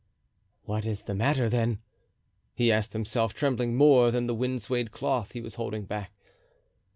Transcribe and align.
"What 0.63 0.87
is 0.87 1.03
the 1.03 1.13
matter, 1.13 1.47
then?" 1.47 1.77
he 2.55 2.71
asked 2.71 2.93
himself, 2.93 3.35
trembling 3.35 3.75
more 3.75 4.09
than 4.09 4.25
the 4.25 4.33
wind 4.33 4.63
swayed 4.63 4.89
cloth 4.91 5.33
he 5.33 5.41
was 5.41 5.53
holding 5.61 5.85
back. 5.85 6.11